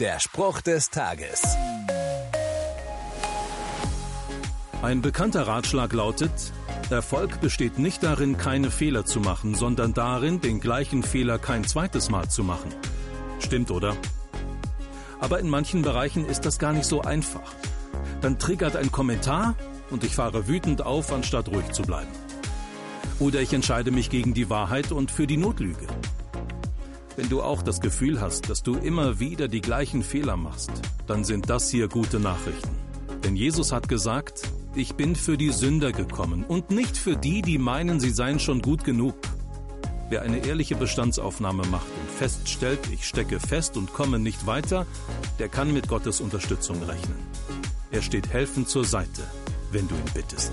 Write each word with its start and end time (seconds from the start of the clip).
Der 0.00 0.20
Spruch 0.20 0.60
des 0.60 0.90
Tages. 0.90 1.42
Ein 4.80 5.02
bekannter 5.02 5.48
Ratschlag 5.48 5.92
lautet, 5.92 6.30
Erfolg 6.88 7.40
besteht 7.40 7.80
nicht 7.80 8.04
darin, 8.04 8.36
keine 8.36 8.70
Fehler 8.70 9.04
zu 9.04 9.18
machen, 9.18 9.56
sondern 9.56 9.94
darin, 9.94 10.40
den 10.40 10.60
gleichen 10.60 11.02
Fehler 11.02 11.40
kein 11.40 11.64
zweites 11.64 12.10
Mal 12.10 12.28
zu 12.28 12.44
machen. 12.44 12.72
Stimmt, 13.40 13.72
oder? 13.72 13.96
Aber 15.18 15.40
in 15.40 15.48
manchen 15.48 15.82
Bereichen 15.82 16.24
ist 16.26 16.46
das 16.46 16.60
gar 16.60 16.72
nicht 16.72 16.86
so 16.86 17.00
einfach. 17.02 17.52
Dann 18.20 18.38
triggert 18.38 18.76
ein 18.76 18.92
Kommentar 18.92 19.56
und 19.90 20.04
ich 20.04 20.14
fahre 20.14 20.46
wütend 20.46 20.80
auf, 20.80 21.12
anstatt 21.12 21.48
ruhig 21.48 21.72
zu 21.72 21.82
bleiben. 21.82 22.12
Oder 23.18 23.40
ich 23.40 23.52
entscheide 23.52 23.90
mich 23.90 24.10
gegen 24.10 24.32
die 24.32 24.48
Wahrheit 24.48 24.92
und 24.92 25.10
für 25.10 25.26
die 25.26 25.38
Notlüge. 25.38 25.88
Wenn 27.18 27.28
du 27.28 27.42
auch 27.42 27.62
das 27.62 27.80
Gefühl 27.80 28.20
hast, 28.20 28.48
dass 28.48 28.62
du 28.62 28.76
immer 28.76 29.18
wieder 29.18 29.48
die 29.48 29.60
gleichen 29.60 30.04
Fehler 30.04 30.36
machst, 30.36 30.70
dann 31.08 31.24
sind 31.24 31.50
das 31.50 31.68
hier 31.68 31.88
gute 31.88 32.20
Nachrichten. 32.20 32.70
Denn 33.24 33.34
Jesus 33.34 33.72
hat 33.72 33.88
gesagt, 33.88 34.42
ich 34.76 34.94
bin 34.94 35.16
für 35.16 35.36
die 35.36 35.50
Sünder 35.50 35.90
gekommen 35.90 36.44
und 36.44 36.70
nicht 36.70 36.96
für 36.96 37.16
die, 37.16 37.42
die 37.42 37.58
meinen, 37.58 37.98
sie 37.98 38.10
seien 38.10 38.38
schon 38.38 38.62
gut 38.62 38.84
genug. 38.84 39.16
Wer 40.08 40.22
eine 40.22 40.46
ehrliche 40.46 40.76
Bestandsaufnahme 40.76 41.66
macht 41.66 41.88
und 41.88 42.08
feststellt, 42.08 42.78
ich 42.92 43.04
stecke 43.04 43.40
fest 43.40 43.76
und 43.76 43.92
komme 43.92 44.20
nicht 44.20 44.46
weiter, 44.46 44.86
der 45.40 45.48
kann 45.48 45.72
mit 45.72 45.88
Gottes 45.88 46.20
Unterstützung 46.20 46.80
rechnen. 46.84 47.18
Er 47.90 48.02
steht 48.02 48.28
helfend 48.28 48.68
zur 48.68 48.84
Seite, 48.84 49.22
wenn 49.72 49.88
du 49.88 49.96
ihn 49.96 50.14
bittest. 50.14 50.52